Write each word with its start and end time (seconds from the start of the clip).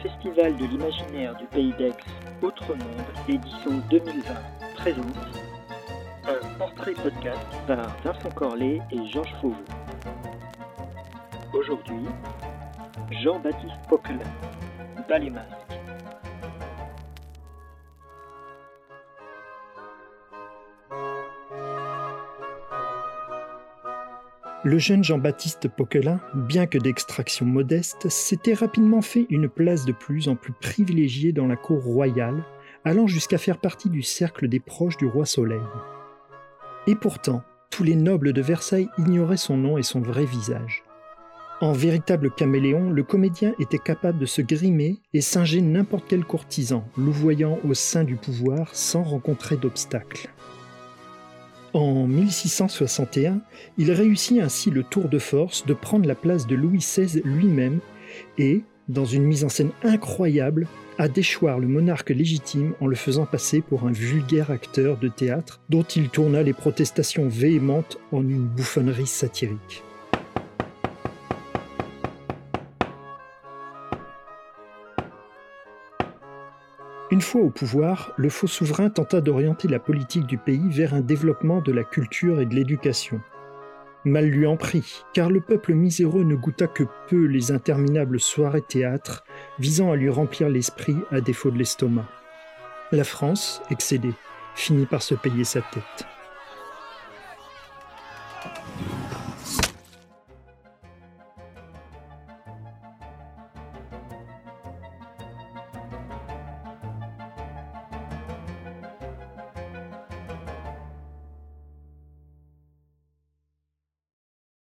Festival 0.00 0.56
de 0.56 0.64
l'imaginaire 0.64 1.34
du 1.36 1.44
Pays 1.46 1.72
d'Aix, 1.78 1.96
Autre 2.40 2.74
Monde, 2.74 3.28
édition 3.28 3.82
2020, 3.90 4.22
présente 4.76 5.16
un 6.26 6.58
portrait 6.58 6.92
podcast 6.92 7.38
par 7.66 7.96
Vincent 8.04 8.30
Corlet 8.34 8.80
et 8.90 9.06
Georges 9.10 9.34
Fauveau. 9.40 9.56
Aujourd'hui, 11.52 12.04
Jean-Baptiste 13.22 13.74
Poquelin, 13.88 14.18
Bas 15.08 15.18
Le 24.64 24.78
jeune 24.78 25.02
Jean-Baptiste 25.02 25.66
Poquelin, 25.66 26.20
bien 26.34 26.66
que 26.66 26.78
d'extraction 26.78 27.44
modeste, 27.44 28.08
s'était 28.08 28.54
rapidement 28.54 29.02
fait 29.02 29.26
une 29.28 29.48
place 29.48 29.84
de 29.84 29.90
plus 29.90 30.28
en 30.28 30.36
plus 30.36 30.52
privilégiée 30.52 31.32
dans 31.32 31.48
la 31.48 31.56
cour 31.56 31.82
royale, 31.82 32.44
allant 32.84 33.08
jusqu'à 33.08 33.38
faire 33.38 33.58
partie 33.58 33.90
du 33.90 34.02
cercle 34.02 34.46
des 34.46 34.60
proches 34.60 34.96
du 34.98 35.06
roi 35.06 35.26
Soleil. 35.26 35.58
Et 36.86 36.94
pourtant, 36.94 37.42
tous 37.70 37.82
les 37.82 37.96
nobles 37.96 38.32
de 38.32 38.40
Versailles 38.40 38.88
ignoraient 38.98 39.36
son 39.36 39.56
nom 39.56 39.78
et 39.78 39.82
son 39.82 40.00
vrai 40.00 40.24
visage. 40.24 40.84
En 41.60 41.72
véritable 41.72 42.30
caméléon, 42.32 42.88
le 42.90 43.02
comédien 43.02 43.54
était 43.58 43.78
capable 43.78 44.20
de 44.20 44.26
se 44.26 44.42
grimer 44.42 44.98
et 45.12 45.20
singer 45.22 45.60
n'importe 45.60 46.04
quel 46.08 46.24
courtisan, 46.24 46.84
louvoyant 46.96 47.58
au 47.68 47.74
sein 47.74 48.04
du 48.04 48.14
pouvoir 48.14 48.72
sans 48.76 49.02
rencontrer 49.02 49.56
d'obstacles. 49.56 50.28
En 51.74 52.06
1661, 52.06 53.40
il 53.78 53.92
réussit 53.92 54.40
ainsi 54.40 54.70
le 54.70 54.82
tour 54.82 55.08
de 55.08 55.18
force 55.18 55.64
de 55.64 55.72
prendre 55.72 56.06
la 56.06 56.14
place 56.14 56.46
de 56.46 56.54
Louis 56.54 56.78
XVI 56.78 57.22
lui-même 57.24 57.80
et, 58.36 58.62
dans 58.88 59.06
une 59.06 59.24
mise 59.24 59.44
en 59.44 59.48
scène 59.48 59.70
incroyable, 59.82 60.68
à 60.98 61.08
déchoir 61.08 61.58
le 61.58 61.68
monarque 61.68 62.10
légitime 62.10 62.74
en 62.80 62.86
le 62.86 62.96
faisant 62.96 63.24
passer 63.24 63.62
pour 63.62 63.86
un 63.86 63.92
vulgaire 63.92 64.50
acteur 64.50 64.98
de 64.98 65.08
théâtre 65.08 65.60
dont 65.70 65.82
il 65.82 66.10
tourna 66.10 66.42
les 66.42 66.52
protestations 66.52 67.28
véhémentes 67.28 67.98
en 68.12 68.20
une 68.20 68.46
bouffonnerie 68.46 69.06
satirique. 69.06 69.82
Une 77.12 77.20
fois 77.20 77.42
au 77.42 77.50
pouvoir, 77.50 78.14
le 78.16 78.30
faux 78.30 78.46
souverain 78.46 78.88
tenta 78.88 79.20
d'orienter 79.20 79.68
la 79.68 79.78
politique 79.78 80.24
du 80.24 80.38
pays 80.38 80.70
vers 80.70 80.94
un 80.94 81.02
développement 81.02 81.60
de 81.60 81.70
la 81.70 81.84
culture 81.84 82.40
et 82.40 82.46
de 82.46 82.54
l'éducation. 82.54 83.20
Mal 84.06 84.28
lui 84.28 84.46
en 84.46 84.56
prit, 84.56 85.04
car 85.12 85.28
le 85.28 85.42
peuple 85.42 85.74
miséreux 85.74 86.24
ne 86.24 86.34
goûta 86.34 86.66
que 86.68 86.84
peu 87.10 87.26
les 87.26 87.52
interminables 87.52 88.18
soirées 88.18 88.62
théâtres 88.62 89.24
visant 89.58 89.92
à 89.92 89.96
lui 89.96 90.08
remplir 90.08 90.48
l'esprit 90.48 90.96
à 91.10 91.20
défaut 91.20 91.50
de 91.50 91.58
l'estomac. 91.58 92.08
La 92.92 93.04
France, 93.04 93.60
excédée, 93.68 94.14
finit 94.54 94.86
par 94.86 95.02
se 95.02 95.14
payer 95.14 95.44
sa 95.44 95.60
tête. 95.60 96.06